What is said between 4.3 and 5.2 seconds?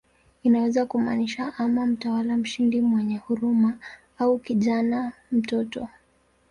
"kijana,